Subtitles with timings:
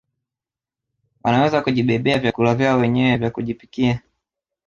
[1.23, 4.01] Wanaweza kujibebea vyakula vyao wenyewe vya kujipikia